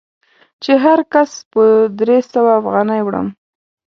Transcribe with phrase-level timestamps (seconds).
[0.63, 1.63] چې هر کس په
[1.99, 3.27] درې سوه افغانۍ وړم.